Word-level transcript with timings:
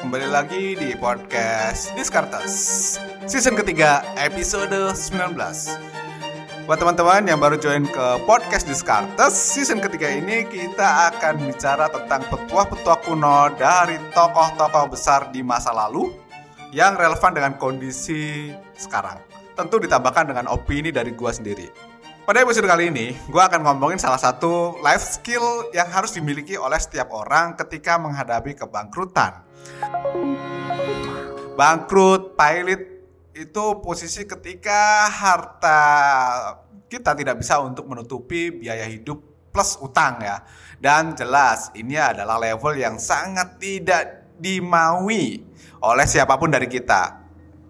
kembali 0.00 0.24
lagi 0.32 0.72
di 0.72 0.96
podcast 0.96 1.92
Diskartes 2.00 2.96
Season 3.28 3.52
ketiga, 3.52 4.00
episode 4.16 4.72
19 4.72 5.36
Buat 6.64 6.80
teman-teman 6.80 7.28
yang 7.28 7.36
baru 7.36 7.60
join 7.60 7.84
ke 7.84 8.06
podcast 8.24 8.64
Diskartes 8.64 9.36
Season 9.36 9.84
ketiga 9.84 10.08
ini 10.08 10.48
kita 10.48 11.12
akan 11.12 11.44
bicara 11.44 11.92
tentang 11.92 12.24
petuah-petuah 12.24 13.04
kuno 13.04 13.52
dari 13.60 14.00
tokoh-tokoh 14.16 14.88
besar 14.88 15.28
di 15.28 15.44
masa 15.44 15.76
lalu 15.76 16.16
Yang 16.72 16.96
relevan 16.96 17.32
dengan 17.36 17.52
kondisi 17.60 18.48
sekarang. 18.80 19.20
Tentu 19.60 19.76
ditambahkan 19.76 20.32
dengan 20.32 20.48
opini 20.48 20.88
dari 20.88 21.12
gua 21.12 21.36
sendiri 21.36 21.95
pada 22.26 22.42
episode 22.42 22.66
kali 22.66 22.90
ini, 22.90 23.14
gue 23.14 23.38
akan 23.38 23.62
ngomongin 23.62 24.02
salah 24.02 24.18
satu 24.18 24.82
life 24.82 25.06
skill 25.06 25.70
yang 25.70 25.86
harus 25.86 26.10
dimiliki 26.10 26.58
oleh 26.58 26.74
setiap 26.74 27.14
orang 27.14 27.54
ketika 27.54 28.02
menghadapi 28.02 28.58
kebangkrutan. 28.58 29.46
Bangkrut, 31.54 32.34
pilot, 32.34 32.82
itu 33.30 33.64
posisi 33.78 34.26
ketika 34.26 35.06
harta 35.06 35.80
kita 36.90 37.14
tidak 37.14 37.38
bisa 37.38 37.62
untuk 37.62 37.86
menutupi 37.86 38.50
biaya 38.50 38.90
hidup 38.90 39.22
plus 39.54 39.78
utang 39.78 40.18
ya. 40.18 40.42
Dan 40.82 41.14
jelas 41.14 41.70
ini 41.78 41.94
adalah 41.94 42.42
level 42.42 42.74
yang 42.74 42.98
sangat 42.98 43.54
tidak 43.62 44.34
dimaui 44.34 45.46
oleh 45.78 46.06
siapa 46.10 46.34
pun 46.34 46.50
dari 46.50 46.66
kita. 46.66 47.22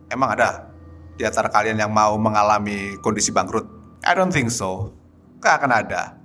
Emang 0.08 0.32
ada 0.32 0.72
di 1.12 1.28
antara 1.28 1.52
kalian 1.52 1.76
yang 1.76 1.92
mau 1.92 2.16
mengalami 2.16 2.96
kondisi 3.04 3.28
bangkrut? 3.36 3.85
I 4.04 4.12
don't 4.12 4.34
think 4.34 4.52
so. 4.52 4.92
Gak 5.40 5.62
akan 5.62 5.72
ada. 5.72 6.16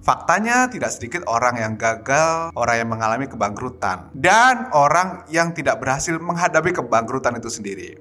Faktanya 0.00 0.64
tidak 0.72 0.96
sedikit 0.96 1.28
orang 1.28 1.60
yang 1.60 1.74
gagal, 1.76 2.56
orang 2.56 2.76
yang 2.80 2.88
mengalami 2.88 3.28
kebangkrutan, 3.28 4.08
dan 4.16 4.72
orang 4.72 5.28
yang 5.28 5.52
tidak 5.52 5.76
berhasil 5.76 6.16
menghadapi 6.16 6.72
kebangkrutan 6.72 7.36
itu 7.36 7.52
sendiri. 7.52 8.00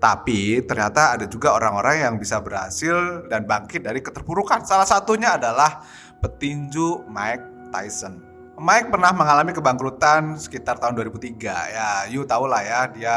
Tapi 0.00 0.64
ternyata 0.64 1.12
ada 1.12 1.28
juga 1.28 1.52
orang-orang 1.52 2.08
yang 2.08 2.14
bisa 2.16 2.40
berhasil 2.40 3.28
dan 3.28 3.44
bangkit 3.44 3.84
dari 3.84 4.00
keterpurukan. 4.00 4.64
Salah 4.64 4.88
satunya 4.88 5.36
adalah 5.36 5.84
petinju 6.24 7.04
Mike 7.08 7.68
Tyson. 7.68 8.20
Mike 8.56 8.88
pernah 8.88 9.12
mengalami 9.12 9.52
kebangkrutan 9.52 10.40
sekitar 10.40 10.80
tahun 10.80 10.96
2003. 10.96 11.36
Ya, 11.76 11.88
you 12.08 12.24
tahu 12.24 12.48
lah 12.48 12.64
ya, 12.64 12.80
dia 12.88 13.16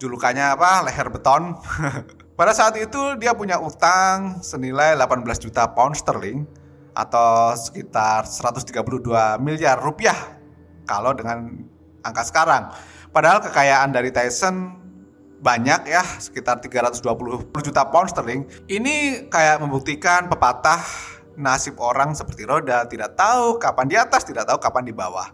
julukannya 0.00 0.56
apa? 0.56 0.88
Leher 0.88 1.12
beton. 1.12 1.52
Pada 2.34 2.50
saat 2.50 2.74
itu 2.74 3.14
dia 3.22 3.30
punya 3.30 3.62
utang 3.62 4.42
senilai 4.42 4.98
18 4.98 5.22
juta 5.38 5.70
pound 5.70 5.94
sterling 5.94 6.42
atau 6.90 7.54
sekitar 7.54 8.26
132 8.26 8.74
miliar 9.38 9.78
rupiah 9.78 10.34
kalau 10.82 11.14
dengan 11.14 11.62
angka 12.02 12.26
sekarang. 12.26 12.74
Padahal 13.14 13.38
kekayaan 13.38 13.94
dari 13.94 14.10
Tyson 14.10 14.82
banyak 15.38 15.86
ya, 15.86 16.02
sekitar 16.18 16.58
320 16.58 17.54
juta 17.54 17.86
pound 17.86 18.10
sterling. 18.10 18.50
Ini 18.66 19.30
kayak 19.30 19.62
membuktikan 19.62 20.26
pepatah 20.26 20.82
nasib 21.38 21.78
orang 21.78 22.18
seperti 22.18 22.50
roda, 22.50 22.82
tidak 22.90 23.14
tahu 23.14 23.62
kapan 23.62 23.86
di 23.86 23.94
atas, 23.94 24.26
tidak 24.26 24.50
tahu 24.50 24.58
kapan 24.58 24.90
di 24.90 24.94
bawah. 24.94 25.30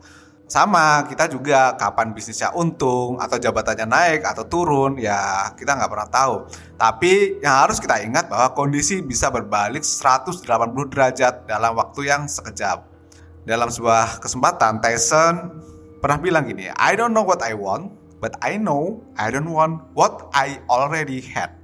Sama, 0.50 1.06
kita 1.06 1.30
juga 1.30 1.78
kapan 1.78 2.10
bisnisnya 2.10 2.50
untung 2.58 3.22
atau 3.22 3.38
jabatannya 3.38 3.86
naik 3.86 4.26
atau 4.26 4.42
turun, 4.50 4.98
ya 4.98 5.46
kita 5.54 5.78
nggak 5.78 5.86
pernah 5.86 6.10
tahu. 6.10 6.34
Tapi 6.74 7.38
yang 7.38 7.54
harus 7.54 7.78
kita 7.78 8.02
ingat 8.02 8.26
bahwa 8.26 8.50
kondisi 8.58 8.98
bisa 8.98 9.30
berbalik 9.30 9.86
180 9.86 10.42
derajat 10.90 11.46
dalam 11.46 11.78
waktu 11.78 12.10
yang 12.10 12.26
sekejap. 12.26 12.82
Dalam 13.46 13.70
sebuah 13.70 14.18
kesempatan, 14.18 14.82
Tyson 14.82 15.54
pernah 16.02 16.18
bilang 16.18 16.42
gini, 16.50 16.66
I 16.74 16.98
don't 16.98 17.14
know 17.14 17.22
what 17.22 17.46
I 17.46 17.54
want, 17.54 17.94
but 18.18 18.34
I 18.42 18.58
know 18.58 19.06
I 19.14 19.30
don't 19.30 19.54
want 19.54 19.86
what 19.94 20.34
I 20.34 20.58
already 20.66 21.22
had. 21.22 21.54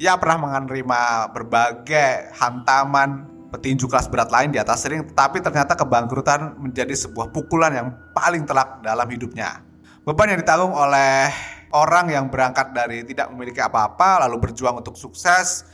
Ia 0.00 0.16
pernah 0.16 0.40
menerima 0.40 1.36
berbagai 1.36 2.32
hantaman 2.32 3.35
petinju 3.56 3.88
kelas 3.88 4.12
berat 4.12 4.28
lain 4.28 4.52
di 4.52 4.60
atas 4.60 4.84
ring, 4.84 5.00
tetapi 5.08 5.40
ternyata 5.40 5.72
kebangkrutan 5.72 6.60
menjadi 6.60 6.92
sebuah 6.92 7.32
pukulan 7.32 7.72
yang 7.72 7.88
paling 8.12 8.44
telak 8.44 8.84
dalam 8.84 9.08
hidupnya. 9.08 9.64
Beban 10.04 10.36
yang 10.36 10.40
ditanggung 10.44 10.76
oleh 10.76 11.32
orang 11.72 12.12
yang 12.12 12.28
berangkat 12.28 12.70
dari 12.76 13.02
tidak 13.02 13.32
memiliki 13.32 13.58
apa-apa 13.58 14.28
lalu 14.28 14.48
berjuang 14.48 14.78
untuk 14.78 14.94
sukses 14.94 15.66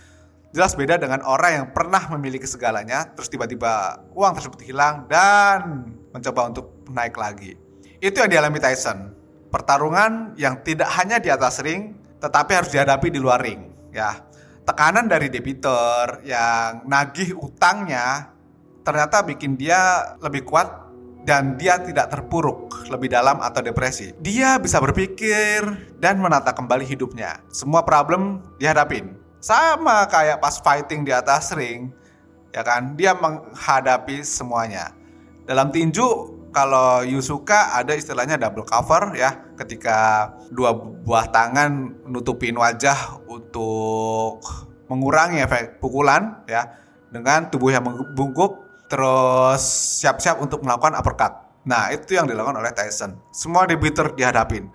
jelas 0.52 0.76
beda 0.76 1.00
dengan 1.00 1.20
orang 1.24 1.50
yang 1.52 1.66
pernah 1.72 2.00
memiliki 2.12 2.44
segalanya 2.44 3.08
terus 3.12 3.28
tiba-tiba 3.28 4.04
uang 4.12 4.32
tersebut 4.36 4.60
hilang 4.64 5.08
dan 5.08 5.90
mencoba 6.12 6.48
untuk 6.48 6.86
naik 6.88 7.16
lagi. 7.16 7.56
Itu 8.00 8.24
yang 8.24 8.30
dialami 8.30 8.60
Tyson. 8.60 9.12
Pertarungan 9.52 10.32
yang 10.40 10.64
tidak 10.64 10.88
hanya 10.96 11.20
di 11.20 11.28
atas 11.28 11.60
ring 11.60 11.96
tetapi 12.20 12.56
harus 12.56 12.70
dihadapi 12.72 13.12
di 13.12 13.18
luar 13.20 13.42
ring, 13.42 13.68
ya 13.90 14.31
tekanan 14.62 15.10
dari 15.10 15.26
debitur 15.28 16.22
yang 16.22 16.86
nagih 16.86 17.34
utangnya 17.38 18.30
ternyata 18.82 19.22
bikin 19.22 19.54
dia 19.54 20.14
lebih 20.18 20.42
kuat 20.46 20.82
dan 21.22 21.54
dia 21.54 21.78
tidak 21.78 22.10
terpuruk 22.10 22.90
lebih 22.90 23.14
dalam 23.14 23.38
atau 23.38 23.62
depresi. 23.62 24.10
Dia 24.18 24.58
bisa 24.58 24.82
berpikir 24.82 25.62
dan 26.02 26.18
menata 26.18 26.50
kembali 26.50 26.82
hidupnya. 26.82 27.38
Semua 27.54 27.86
problem 27.86 28.42
dihadapin. 28.58 29.14
Sama 29.38 30.06
kayak 30.10 30.42
pas 30.42 30.58
fighting 30.58 31.06
di 31.06 31.14
atas 31.14 31.54
ring, 31.54 31.94
ya 32.50 32.62
kan? 32.66 32.94
Dia 32.98 33.14
menghadapi 33.14 34.22
semuanya. 34.22 34.94
Dalam 35.46 35.70
tinju 35.70 36.41
kalau 36.52 37.02
Yusuka 37.02 37.74
ada 37.74 37.96
istilahnya 37.96 38.36
double 38.36 38.68
cover 38.68 39.16
ya 39.16 39.40
ketika 39.56 40.30
dua 40.52 40.76
buah 40.76 41.32
tangan 41.32 42.04
nutupin 42.06 42.54
wajah 42.54 43.24
untuk 43.26 44.44
mengurangi 44.92 45.40
efek 45.40 45.80
pukulan 45.80 46.44
ya 46.44 46.76
dengan 47.08 47.48
tubuh 47.48 47.72
yang 47.72 47.84
membungkuk 47.88 48.84
terus 48.92 49.64
siap-siap 50.04 50.44
untuk 50.44 50.60
melakukan 50.60 50.92
uppercut. 51.00 51.32
Nah, 51.64 51.88
itu 51.88 52.12
yang 52.18 52.28
dilakukan 52.28 52.60
oleh 52.60 52.76
Tyson. 52.76 53.16
Semua 53.32 53.64
debitur 53.64 54.12
dihadapin. 54.12 54.68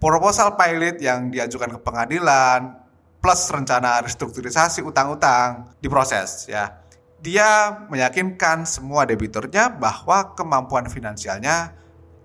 Proposal 0.00 0.56
pilot 0.56 1.02
yang 1.02 1.28
diajukan 1.28 1.76
ke 1.76 1.78
pengadilan 1.82 2.80
plus 3.18 3.50
rencana 3.50 3.98
restrukturisasi 4.00 4.80
utang-utang 4.86 5.74
diproses 5.82 6.48
ya. 6.48 6.87
Dia 7.18 7.82
meyakinkan 7.90 8.62
semua 8.62 9.02
debiturnya 9.02 9.74
bahwa 9.74 10.38
kemampuan 10.38 10.86
finansialnya 10.86 11.74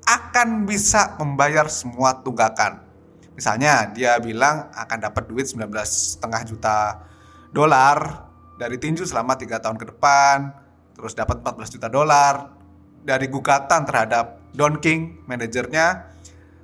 akan 0.06 0.70
bisa 0.70 1.18
membayar 1.18 1.66
semua 1.66 2.22
tunggakan. 2.22 2.86
Misalnya 3.34 3.90
dia 3.90 4.22
bilang 4.22 4.70
akan 4.70 4.98
dapat 5.10 5.26
duit 5.26 5.50
19,5 5.50 6.22
juta 6.46 7.02
dolar 7.50 8.30
dari 8.62 8.78
tinju 8.78 9.10
selama 9.10 9.34
tiga 9.34 9.58
tahun 9.58 9.82
ke 9.82 9.98
depan, 9.98 10.54
terus 10.94 11.18
dapat 11.18 11.42
14 11.42 11.74
juta 11.74 11.90
dolar 11.90 12.54
dari 13.02 13.26
gugatan 13.26 13.90
terhadap 13.90 14.54
Don 14.54 14.78
King, 14.78 15.26
manajernya, 15.26 16.14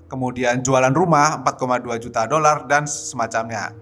kemudian 0.06 0.62
jualan 0.62 0.94
rumah 0.94 1.42
4,2 1.42 1.98
juta 1.98 2.30
dolar 2.30 2.70
dan 2.70 2.86
semacamnya. 2.86 3.74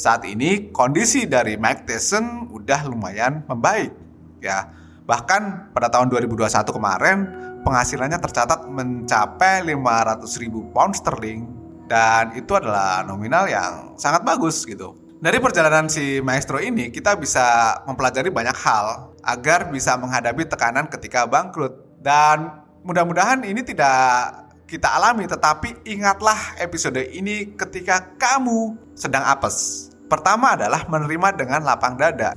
Saat 0.00 0.24
ini 0.24 0.72
kondisi 0.72 1.28
dari 1.28 1.60
Mike 1.60 1.84
Tyson 1.84 2.48
udah 2.48 2.88
lumayan 2.88 3.44
membaik, 3.44 3.92
ya. 4.40 4.64
Bahkan 5.04 5.76
pada 5.76 5.92
tahun 5.92 6.08
2021 6.08 6.48
kemarin 6.72 7.16
penghasilannya 7.60 8.16
tercatat 8.16 8.64
mencapai 8.64 9.60
500 9.68 10.24
ribu 10.40 10.72
pound 10.72 10.96
sterling 10.96 11.44
dan 11.84 12.32
itu 12.32 12.48
adalah 12.56 13.04
nominal 13.04 13.44
yang 13.44 13.92
sangat 14.00 14.24
bagus 14.24 14.64
gitu. 14.64 14.96
Dari 15.20 15.36
perjalanan 15.36 15.92
si 15.92 16.24
maestro 16.24 16.56
ini 16.64 16.88
kita 16.88 17.20
bisa 17.20 17.76
mempelajari 17.84 18.32
banyak 18.32 18.56
hal 18.56 19.12
agar 19.20 19.68
bisa 19.68 20.00
menghadapi 20.00 20.48
tekanan 20.48 20.88
ketika 20.88 21.28
bangkrut 21.28 22.00
dan 22.00 22.64
mudah-mudahan 22.88 23.44
ini 23.44 23.60
tidak 23.60 24.32
kita 24.64 24.96
alami 24.96 25.28
tetapi 25.28 25.84
ingatlah 25.84 26.56
episode 26.56 27.04
ini 27.12 27.52
ketika 27.52 28.16
kamu 28.16 28.80
sedang 28.96 29.28
apes. 29.28 29.89
Pertama 30.10 30.58
adalah 30.58 30.82
menerima 30.90 31.38
dengan 31.38 31.62
lapang 31.62 31.94
dada. 31.94 32.34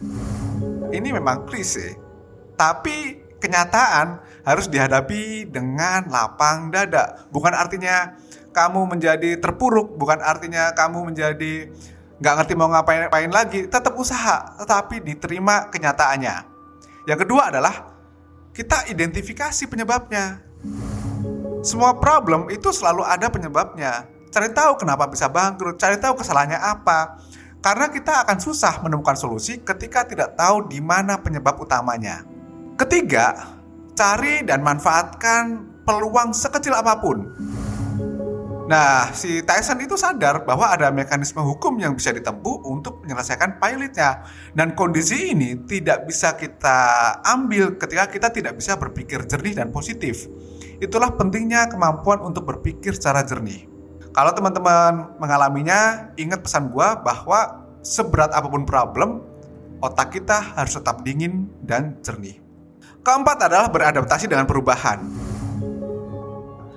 Ini 0.93 1.09
memang 1.09 1.49
klise, 1.49 1.97
tapi 2.53 3.17
kenyataan 3.41 4.21
harus 4.45 4.69
dihadapi 4.69 5.49
dengan 5.49 6.05
lapang 6.13 6.69
dada. 6.69 7.25
Bukan 7.33 7.49
artinya 7.49 8.13
kamu 8.53 8.93
menjadi 8.93 9.41
terpuruk 9.41 9.97
bukan 9.97 10.21
artinya 10.21 10.69
kamu 10.77 11.09
menjadi 11.09 11.73
nggak 12.21 12.33
ngerti 12.39 12.53
mau 12.53 12.69
ngapain-ngapain 12.69 13.33
lagi. 13.33 13.65
Tetap 13.65 13.97
usaha 13.97 14.53
tetapi 14.61 15.01
diterima 15.01 15.73
kenyataannya. 15.73 16.45
Yang 17.09 17.19
kedua 17.25 17.49
adalah 17.49 17.89
kita 18.53 18.85
identifikasi 18.85 19.65
penyebabnya. 19.65 20.45
Semua 21.65 21.97
problem 21.97 22.53
itu 22.53 22.69
selalu 22.69 23.01
ada 23.01 23.33
penyebabnya. 23.33 24.05
Cari 24.29 24.53
tahu 24.53 24.77
kenapa 24.77 25.09
bisa 25.09 25.25
bangkrut 25.25 25.81
cari 25.81 25.97
tahu 25.97 26.21
kesalahannya 26.21 26.57
apa 26.61 27.17
karena 27.63 27.87
kita 27.87 28.27
akan 28.27 28.37
susah 28.43 28.83
menemukan 28.83 29.15
solusi 29.15 29.63
ketika 29.63 30.03
tidak 30.03 30.35
tahu 30.35 30.67
di 30.67 30.83
mana 30.83 31.15
penyebab 31.15 31.55
utamanya 31.63 32.27
ketiga 32.75 33.55
cari 33.95 34.43
dan 34.43 34.59
manfaatkan 34.59 35.63
peluang 35.87 36.35
sekecil 36.35 36.75
apa 36.75 36.99
pun 36.99 37.31
Nah, 38.63 39.11
si 39.11 39.43
Tyson 39.43 39.75
itu 39.83 39.99
sadar 39.99 40.47
bahwa 40.47 40.71
ada 40.71 40.87
mekanisme 40.87 41.43
hukum 41.43 41.75
yang 41.83 41.99
bisa 41.99 42.15
ditempuh 42.15 42.63
untuk 42.63 43.03
menyelesaikan 43.03 43.59
pilotnya. 43.59 44.23
Dan 44.55 44.71
kondisi 44.71 45.35
ini 45.35 45.67
tidak 45.67 46.07
bisa 46.07 46.39
kita 46.39 46.79
ambil 47.27 47.75
ketika 47.75 48.07
kita 48.07 48.27
tidak 48.31 48.55
bisa 48.55 48.79
berpikir 48.79 49.27
jernih 49.27 49.59
dan 49.59 49.67
positif. 49.67 50.31
Itulah 50.79 51.11
pentingnya 51.19 51.67
kemampuan 51.67 52.23
untuk 52.23 52.47
berpikir 52.47 52.95
secara 52.95 53.27
jernih. 53.27 53.72
Kalau 54.13 54.31
teman-teman 54.37 55.17
mengalaminya, 55.17 56.13
ingat 56.21 56.45
pesan 56.45 56.69
gua 56.69 57.01
bahwa 57.01 57.65
seberat 57.81 58.29
apa 58.29 58.45
pun 58.45 58.63
problem, 58.63 59.25
otak 59.81 60.13
kita 60.13 60.53
harus 60.53 60.77
tetap 60.77 61.01
dingin 61.01 61.49
dan 61.65 61.97
jernih. 62.05 62.37
Keempat 63.01 63.49
adalah 63.49 63.67
beradaptasi 63.73 64.29
dengan 64.29 64.45
perubahan 64.45 65.01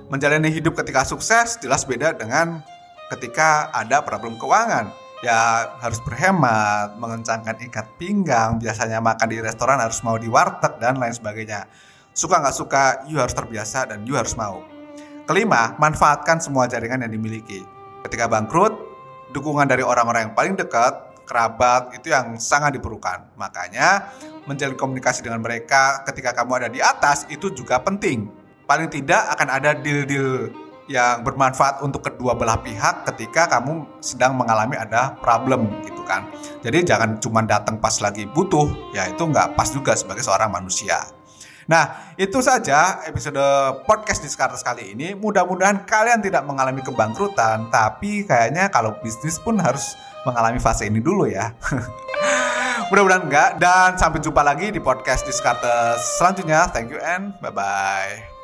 menjalani 0.07 0.47
hidup 0.51 0.75
ketika 0.79 1.03
sukses 1.03 1.59
jelas 1.59 1.83
beda 1.83 2.15
dengan 2.15 2.63
ketika 3.11 3.71
ada 3.75 4.03
problem 4.03 4.39
keuangan. 4.39 4.91
Ya 5.25 5.73
harus 5.81 5.97
berhemat, 6.05 6.93
mengencangkan 7.01 7.57
ikat 7.57 7.97
pinggang, 7.97 8.61
biasanya 8.61 9.01
makan 9.01 9.25
di 9.25 9.41
restoran 9.41 9.81
harus 9.81 10.05
mau 10.05 10.13
di 10.13 10.29
warteg 10.29 10.77
dan 10.77 11.01
lain 11.01 11.09
sebagainya. 11.09 11.65
Suka 12.13 12.37
nggak 12.37 12.53
suka, 12.53 12.83
you 13.09 13.17
harus 13.17 13.33
terbiasa 13.33 13.89
dan 13.89 14.05
you 14.05 14.13
harus 14.13 14.37
mau. 14.37 14.76
Kelima, 15.27 15.75
manfaatkan 15.75 16.39
semua 16.39 16.71
jaringan 16.71 17.03
yang 17.03 17.11
dimiliki. 17.11 17.67
Ketika 18.07 18.31
bangkrut, 18.31 18.71
dukungan 19.35 19.67
dari 19.67 19.83
orang-orang 19.83 20.31
yang 20.31 20.33
paling 20.33 20.55
dekat, 20.55 21.19
kerabat 21.27 21.91
itu 21.99 22.15
yang 22.15 22.39
sangat 22.39 22.79
diperlukan. 22.79 23.35
Makanya 23.35 24.15
menjalin 24.47 24.79
komunikasi 24.79 25.27
dengan 25.27 25.43
mereka 25.43 26.07
ketika 26.07 26.31
kamu 26.31 26.51
ada 26.63 26.69
di 26.71 26.79
atas 26.79 27.27
itu 27.27 27.51
juga 27.51 27.83
penting 27.83 28.47
paling 28.67 28.91
tidak 28.91 29.23
akan 29.33 29.47
ada 29.47 29.71
deal-deal 29.75 30.51
yang 30.87 31.23
bermanfaat 31.23 31.83
untuk 31.83 32.03
kedua 32.03 32.35
belah 32.35 32.59
pihak 32.63 33.03
ketika 33.11 33.47
kamu 33.47 33.83
sedang 33.99 34.39
mengalami 34.39 34.79
ada 34.79 35.15
problem 35.19 35.67
gitu 35.83 36.03
kan. 36.07 36.27
Jadi 36.63 36.87
jangan 36.87 37.19
cuma 37.19 37.43
datang 37.43 37.79
pas 37.79 37.99
lagi 37.99 38.23
butuh, 38.23 38.95
ya 38.95 39.11
itu 39.11 39.19
nggak 39.19 39.55
pas 39.59 39.67
juga 39.67 39.95
sebagai 39.99 40.23
seorang 40.23 40.47
manusia. 40.47 41.16
Nah, 41.67 42.15
itu 42.15 42.39
saja 42.39 43.03
episode 43.03 43.43
podcast 43.83 44.23
di 44.23 44.31
Diskartes 44.31 44.63
kali 44.63 44.95
ini. 44.95 45.11
Mudah-mudahan 45.11 45.83
kalian 45.83 46.23
tidak 46.23 46.47
mengalami 46.47 46.79
kebangkrutan, 46.79 47.67
tapi 47.67 48.23
kayaknya 48.23 48.71
kalau 48.71 48.95
bisnis 49.03 49.35
pun 49.35 49.59
harus 49.59 49.99
mengalami 50.23 50.63
fase 50.63 50.87
ini 50.87 51.03
dulu 51.03 51.27
ya. 51.27 51.51
Mudah-mudahan 52.89 53.27
enggak. 53.27 53.49
Dan 53.59 53.99
sampai 53.99 54.23
jumpa 54.23 54.41
lagi 54.47 54.71
di 54.71 54.79
podcast 54.79 55.27
Diskartes 55.27 55.99
selanjutnya. 56.15 56.71
Thank 56.71 56.95
you 56.95 57.03
and 57.03 57.35
bye-bye. 57.43 58.36